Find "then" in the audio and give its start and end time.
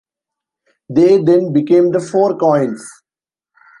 1.21-1.53